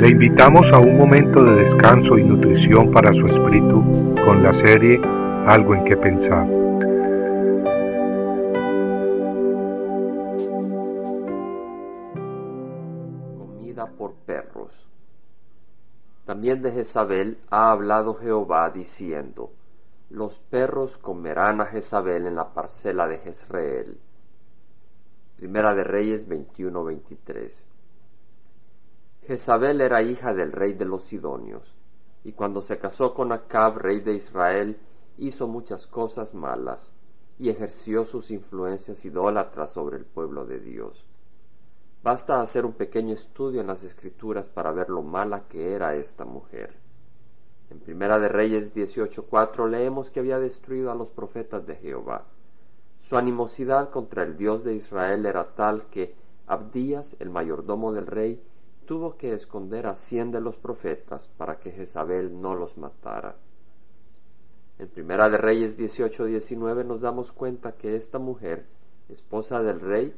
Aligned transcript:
Le 0.00 0.08
invitamos 0.08 0.72
a 0.72 0.78
un 0.78 0.96
momento 0.96 1.44
de 1.44 1.56
descanso 1.56 2.16
y 2.16 2.24
nutrición 2.24 2.90
para 2.90 3.12
su 3.12 3.26
espíritu 3.26 4.14
con 4.24 4.42
la 4.42 4.54
serie 4.54 4.98
Algo 5.46 5.74
en 5.74 5.84
que 5.84 5.94
pensar. 5.94 6.46
Comida 13.36 13.90
por 13.98 14.14
perros. 14.24 14.88
También 16.24 16.62
de 16.62 16.72
Jezabel 16.72 17.36
ha 17.50 17.70
hablado 17.70 18.14
Jehová 18.14 18.70
diciendo, 18.70 19.52
Los 20.08 20.38
perros 20.38 20.96
comerán 20.96 21.60
a 21.60 21.66
Jezabel 21.66 22.26
en 22.26 22.36
la 22.36 22.54
parcela 22.54 23.06
de 23.06 23.18
Jezreel. 23.18 24.00
Primera 25.36 25.74
de 25.74 25.84
Reyes 25.84 26.26
21-23. 26.26 27.64
Jezabel 29.30 29.80
era 29.80 30.02
hija 30.02 30.34
del 30.34 30.50
rey 30.50 30.72
de 30.72 30.84
los 30.84 31.04
Sidonios, 31.04 31.76
y 32.24 32.32
cuando 32.32 32.62
se 32.62 32.78
casó 32.80 33.14
con 33.14 33.30
Acab, 33.30 33.78
rey 33.78 34.00
de 34.00 34.14
Israel, 34.14 34.76
hizo 35.18 35.46
muchas 35.46 35.86
cosas 35.86 36.34
malas, 36.34 36.92
y 37.38 37.48
ejerció 37.48 38.04
sus 38.04 38.32
influencias 38.32 39.04
idólatras 39.04 39.70
sobre 39.70 39.98
el 39.98 40.04
pueblo 40.04 40.46
de 40.46 40.58
Dios. 40.58 41.06
Basta 42.02 42.40
hacer 42.40 42.66
un 42.66 42.72
pequeño 42.72 43.14
estudio 43.14 43.60
en 43.60 43.68
las 43.68 43.84
escrituras 43.84 44.48
para 44.48 44.72
ver 44.72 44.90
lo 44.90 45.02
mala 45.02 45.46
que 45.46 45.74
era 45.74 45.94
esta 45.94 46.24
mujer. 46.24 46.80
En 47.70 47.78
Primera 47.78 48.18
de 48.18 48.26
Reyes 48.28 48.74
18:4 48.74 49.68
leemos 49.68 50.10
que 50.10 50.18
había 50.18 50.40
destruido 50.40 50.90
a 50.90 50.96
los 50.96 51.10
profetas 51.10 51.64
de 51.68 51.76
Jehová. 51.76 52.24
Su 52.98 53.16
animosidad 53.16 53.90
contra 53.90 54.24
el 54.24 54.36
Dios 54.36 54.64
de 54.64 54.74
Israel 54.74 55.24
era 55.24 55.44
tal 55.54 55.84
que 55.84 56.16
Abdías, 56.48 57.14
el 57.20 57.30
mayordomo 57.30 57.92
del 57.92 58.08
rey, 58.08 58.42
tuvo 58.90 59.16
que 59.16 59.32
esconder 59.32 59.86
a 59.86 59.94
cien 59.94 60.32
de 60.32 60.40
los 60.40 60.56
profetas 60.56 61.28
para 61.28 61.60
que 61.60 61.70
Jezabel 61.70 62.40
no 62.40 62.56
los 62.56 62.76
matara. 62.76 63.36
En 64.80 64.88
Primera 64.88 65.30
de 65.30 65.38
Reyes 65.38 65.78
18-19 65.78 66.84
nos 66.84 67.00
damos 67.00 67.30
cuenta 67.30 67.76
que 67.76 67.94
esta 67.94 68.18
mujer, 68.18 68.66
esposa 69.08 69.62
del 69.62 69.78
rey, 69.78 70.12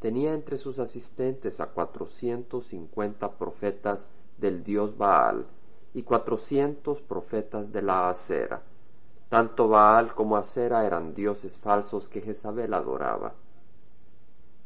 tenía 0.00 0.34
entre 0.34 0.58
sus 0.58 0.80
asistentes 0.80 1.60
a 1.60 1.68
cuatrocientos 1.68 2.66
cincuenta 2.66 3.30
profetas 3.38 4.08
del 4.38 4.64
dios 4.64 4.98
Baal 4.98 5.46
y 5.94 6.02
cuatrocientos 6.02 7.00
profetas 7.00 7.70
de 7.70 7.82
la 7.82 8.10
acera. 8.10 8.60
Tanto 9.28 9.68
Baal 9.68 10.16
como 10.16 10.36
Acera 10.36 10.84
eran 10.84 11.14
dioses 11.14 11.58
falsos 11.58 12.08
que 12.08 12.22
Jezabel 12.22 12.74
adoraba. 12.74 13.34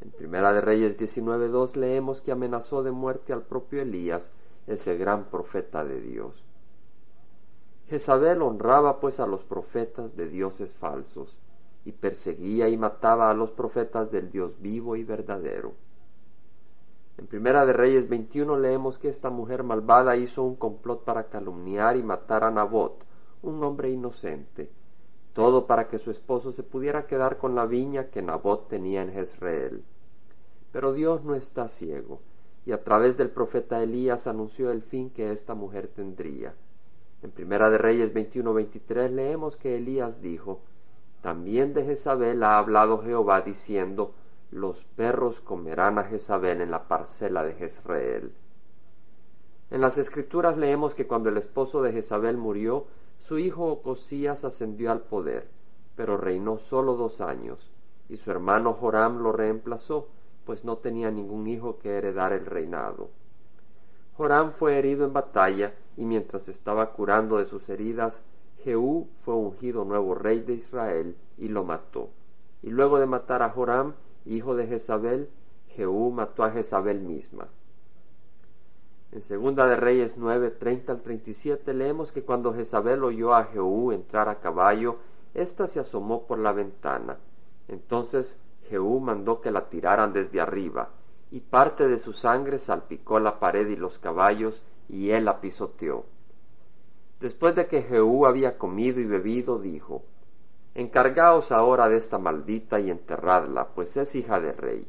En 0.00 0.10
Primera 0.10 0.52
de 0.52 0.60
Reyes 0.60 0.98
19.2 0.98 1.76
leemos 1.76 2.22
que 2.22 2.32
amenazó 2.32 2.82
de 2.82 2.90
muerte 2.90 3.32
al 3.32 3.42
propio 3.42 3.82
Elías, 3.82 4.30
ese 4.66 4.96
gran 4.96 5.24
profeta 5.24 5.84
de 5.84 6.00
Dios. 6.00 6.44
Jezabel 7.88 8.40
honraba 8.40 9.00
pues 9.00 9.20
a 9.20 9.26
los 9.26 9.44
profetas 9.44 10.16
de 10.16 10.28
dioses 10.28 10.74
falsos, 10.74 11.36
y 11.84 11.92
perseguía 11.92 12.68
y 12.68 12.76
mataba 12.76 13.30
a 13.30 13.34
los 13.34 13.50
profetas 13.50 14.10
del 14.10 14.30
Dios 14.30 14.60
vivo 14.60 14.96
y 14.96 15.04
verdadero. 15.04 15.72
En 17.18 17.26
Primera 17.26 17.66
de 17.66 17.72
Reyes 17.72 18.08
21 18.08 18.58
leemos 18.58 18.98
que 18.98 19.08
esta 19.08 19.30
mujer 19.30 19.62
malvada 19.62 20.16
hizo 20.16 20.42
un 20.42 20.56
complot 20.56 21.04
para 21.04 21.24
calumniar 21.24 21.96
y 21.96 22.02
matar 22.02 22.44
a 22.44 22.50
Nabot, 22.50 23.04
un 23.42 23.62
hombre 23.64 23.90
inocente, 23.90 24.70
todo 25.32 25.66
para 25.66 25.88
que 25.88 25.98
su 25.98 26.10
esposo 26.10 26.52
se 26.52 26.62
pudiera 26.62 27.06
quedar 27.06 27.38
con 27.38 27.54
la 27.54 27.66
viña 27.66 28.06
que 28.06 28.22
Nabot 28.22 28.68
tenía 28.68 29.02
en 29.02 29.12
Jezreel. 29.12 29.84
Pero 30.72 30.92
Dios 30.92 31.24
no 31.24 31.34
está 31.34 31.68
ciego, 31.68 32.20
y 32.66 32.72
a 32.72 32.82
través 32.82 33.16
del 33.16 33.30
profeta 33.30 33.82
Elías 33.82 34.26
anunció 34.26 34.70
el 34.70 34.82
fin 34.82 35.10
que 35.10 35.32
esta 35.32 35.54
mujer 35.54 35.88
tendría. 35.88 36.54
En 37.22 37.30
Primera 37.30 37.70
de 37.70 37.78
Reyes 37.78 38.14
21-23 38.14 39.10
leemos 39.10 39.56
que 39.56 39.76
Elías 39.76 40.20
dijo, 40.22 40.60
También 41.20 41.74
de 41.74 41.84
Jezabel 41.84 42.42
ha 42.42 42.58
hablado 42.58 43.02
Jehová 43.02 43.42
diciendo, 43.42 44.14
Los 44.50 44.84
perros 44.84 45.40
comerán 45.40 45.98
a 45.98 46.04
Jezabel 46.04 46.60
en 46.60 46.70
la 46.70 46.88
parcela 46.88 47.44
de 47.44 47.54
Jezreel. 47.54 48.32
En 49.70 49.80
las 49.80 49.98
escrituras 49.98 50.56
leemos 50.56 50.94
que 50.94 51.06
cuando 51.06 51.28
el 51.28 51.36
esposo 51.36 51.82
de 51.82 51.92
Jezabel 51.92 52.36
murió, 52.36 52.86
su 53.20 53.38
hijo 53.38 53.66
Ocosías 53.66 54.44
ascendió 54.44 54.90
al 54.90 55.02
poder, 55.02 55.48
pero 55.94 56.16
reinó 56.16 56.58
solo 56.58 56.96
dos 56.96 57.20
años, 57.20 57.70
y 58.08 58.16
su 58.16 58.30
hermano 58.30 58.72
Joram 58.72 59.18
lo 59.18 59.30
reemplazó, 59.30 60.08
pues 60.44 60.64
no 60.64 60.78
tenía 60.78 61.10
ningún 61.10 61.46
hijo 61.46 61.78
que 61.78 61.90
heredar 61.90 62.32
el 62.32 62.46
reinado. 62.46 63.10
Joram 64.16 64.52
fue 64.52 64.78
herido 64.78 65.04
en 65.04 65.12
batalla, 65.12 65.74
y 65.96 66.06
mientras 66.06 66.48
estaba 66.48 66.92
curando 66.92 67.38
de 67.38 67.46
sus 67.46 67.68
heridas, 67.68 68.22
Jehú 68.64 69.08
fue 69.20 69.34
ungido 69.34 69.84
nuevo 69.84 70.14
rey 70.14 70.40
de 70.40 70.54
Israel 70.54 71.16
y 71.38 71.48
lo 71.48 71.62
mató. 71.62 72.08
Y 72.62 72.70
luego 72.70 72.98
de 72.98 73.06
matar 73.06 73.42
a 73.42 73.50
Joram, 73.50 73.94
hijo 74.24 74.56
de 74.56 74.66
Jezabel, 74.66 75.30
Jehú 75.68 76.10
mató 76.10 76.42
a 76.42 76.50
Jezabel 76.50 77.00
misma. 77.00 77.48
En 79.12 79.22
Segunda 79.22 79.66
de 79.66 79.74
Reyes 79.74 80.16
9, 80.16 80.52
30 80.52 80.92
al 80.92 81.02
37 81.02 81.74
leemos 81.74 82.12
que 82.12 82.22
cuando 82.22 82.54
Jezabel 82.54 83.02
oyó 83.02 83.34
a 83.34 83.44
Jehú 83.44 83.90
entrar 83.90 84.28
a 84.28 84.38
caballo, 84.38 84.98
ésta 85.34 85.66
se 85.66 85.80
asomó 85.80 86.28
por 86.28 86.38
la 86.38 86.52
ventana. 86.52 87.18
Entonces 87.66 88.38
Jehú 88.68 89.00
mandó 89.00 89.40
que 89.40 89.50
la 89.50 89.68
tiraran 89.68 90.12
desde 90.12 90.40
arriba, 90.40 90.90
y 91.32 91.40
parte 91.40 91.88
de 91.88 91.98
su 91.98 92.12
sangre 92.12 92.60
salpicó 92.60 93.18
la 93.18 93.40
pared 93.40 93.66
y 93.68 93.74
los 93.74 93.98
caballos, 93.98 94.62
y 94.88 95.10
él 95.10 95.24
la 95.24 95.40
pisoteó. 95.40 96.04
Después 97.18 97.56
de 97.56 97.66
que 97.66 97.82
Jehú 97.82 98.26
había 98.26 98.58
comido 98.58 99.00
y 99.00 99.06
bebido, 99.06 99.58
dijo, 99.58 100.04
Encargaos 100.76 101.50
ahora 101.50 101.88
de 101.88 101.96
esta 101.96 102.18
maldita 102.18 102.78
y 102.78 102.92
enterradla, 102.92 103.70
pues 103.74 103.96
es 103.96 104.14
hija 104.14 104.38
de 104.38 104.52
rey 104.52 104.86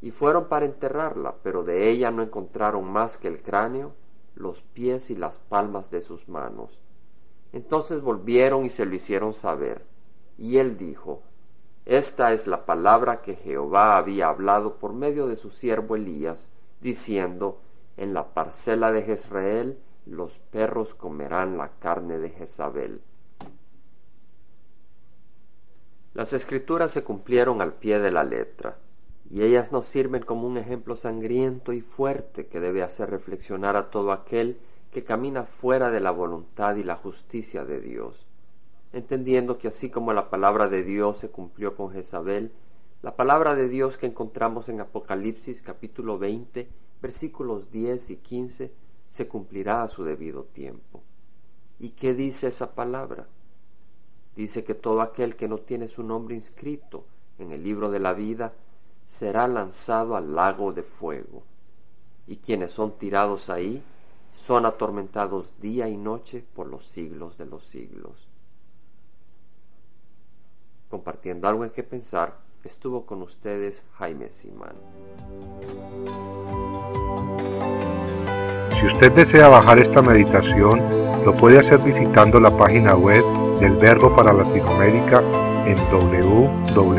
y 0.00 0.12
fueron 0.12 0.48
para 0.48 0.66
enterrarla, 0.66 1.36
pero 1.42 1.64
de 1.64 1.90
ella 1.90 2.10
no 2.10 2.22
encontraron 2.22 2.84
más 2.90 3.18
que 3.18 3.28
el 3.28 3.42
cráneo, 3.42 3.94
los 4.34 4.62
pies 4.62 5.10
y 5.10 5.16
las 5.16 5.38
palmas 5.38 5.90
de 5.90 6.00
sus 6.00 6.28
manos. 6.28 6.80
Entonces 7.52 8.00
volvieron 8.00 8.64
y 8.64 8.68
se 8.68 8.86
lo 8.86 8.94
hicieron 8.94 9.34
saber. 9.34 9.84
Y 10.36 10.58
él 10.58 10.76
dijo, 10.76 11.22
Esta 11.84 12.32
es 12.32 12.46
la 12.46 12.64
palabra 12.64 13.22
que 13.22 13.34
Jehová 13.34 13.96
había 13.96 14.28
hablado 14.28 14.78
por 14.78 14.92
medio 14.92 15.26
de 15.26 15.36
su 15.36 15.50
siervo 15.50 15.96
Elías, 15.96 16.50
diciendo, 16.80 17.60
En 17.96 18.14
la 18.14 18.34
parcela 18.34 18.92
de 18.92 19.02
Jezreel 19.02 19.78
los 20.06 20.38
perros 20.38 20.94
comerán 20.94 21.58
la 21.58 21.70
carne 21.80 22.18
de 22.18 22.30
Jezabel. 22.30 23.02
Las 26.14 26.32
escrituras 26.32 26.92
se 26.92 27.02
cumplieron 27.02 27.60
al 27.60 27.74
pie 27.74 27.98
de 27.98 28.10
la 28.10 28.24
letra 28.24 28.78
y 29.30 29.42
ellas 29.42 29.72
nos 29.72 29.86
sirven 29.86 30.22
como 30.22 30.46
un 30.46 30.56
ejemplo 30.56 30.96
sangriento 30.96 31.72
y 31.72 31.80
fuerte 31.80 32.46
que 32.46 32.60
debe 32.60 32.82
hacer 32.82 33.10
reflexionar 33.10 33.76
a 33.76 33.90
todo 33.90 34.12
aquel 34.12 34.58
que 34.90 35.04
camina 35.04 35.44
fuera 35.44 35.90
de 35.90 36.00
la 36.00 36.10
voluntad 36.10 36.76
y 36.76 36.82
la 36.82 36.96
justicia 36.96 37.64
de 37.64 37.80
Dios, 37.80 38.26
entendiendo 38.92 39.58
que 39.58 39.68
así 39.68 39.90
como 39.90 40.14
la 40.14 40.30
palabra 40.30 40.68
de 40.68 40.82
Dios 40.82 41.18
se 41.18 41.28
cumplió 41.28 41.76
con 41.76 41.90
Jezabel, 41.90 42.52
la 43.02 43.16
palabra 43.16 43.54
de 43.54 43.68
Dios 43.68 43.98
que 43.98 44.06
encontramos 44.06 44.68
en 44.70 44.80
Apocalipsis 44.80 45.60
capítulo 45.60 46.18
20, 46.18 46.68
versículos 47.02 47.70
10 47.70 48.10
y 48.10 48.16
15, 48.16 48.72
se 49.10 49.28
cumplirá 49.28 49.82
a 49.82 49.88
su 49.88 50.04
debido 50.04 50.44
tiempo. 50.44 51.02
¿Y 51.78 51.90
qué 51.90 52.14
dice 52.14 52.48
esa 52.48 52.74
palabra? 52.74 53.28
Dice 54.34 54.64
que 54.64 54.74
todo 54.74 55.00
aquel 55.02 55.36
que 55.36 55.48
no 55.48 55.58
tiene 55.58 55.86
su 55.86 56.02
nombre 56.02 56.34
inscrito 56.34 57.04
en 57.38 57.52
el 57.52 57.62
libro 57.62 57.90
de 57.90 58.00
la 58.00 58.14
vida 58.14 58.52
será 59.08 59.48
lanzado 59.48 60.14
al 60.16 60.36
lago 60.36 60.70
de 60.70 60.84
fuego, 60.84 61.42
y 62.26 62.36
quienes 62.36 62.72
son 62.72 62.92
tirados 62.98 63.48
ahí 63.48 63.82
son 64.30 64.66
atormentados 64.66 65.58
día 65.60 65.88
y 65.88 65.96
noche 65.96 66.44
por 66.54 66.66
los 66.68 66.86
siglos 66.86 67.38
de 67.38 67.46
los 67.46 67.64
siglos. 67.64 68.28
Compartiendo 70.90 71.48
algo 71.48 71.64
en 71.64 71.70
que 71.70 71.82
pensar, 71.82 72.36
estuvo 72.62 73.06
con 73.06 73.22
ustedes 73.22 73.82
Jaime 73.94 74.28
Simán. 74.28 74.76
Si 78.78 78.86
usted 78.86 79.10
desea 79.12 79.48
bajar 79.48 79.78
esta 79.78 80.02
meditación, 80.02 80.82
lo 81.24 81.34
puede 81.34 81.58
hacer 81.58 81.82
visitando 81.82 82.38
la 82.38 82.54
página 82.56 82.94
web 82.94 83.24
del 83.58 83.74
Verbo 83.76 84.14
para 84.14 84.34
Latinoamérica 84.34 85.22
en 85.66 85.76
www 85.90 86.98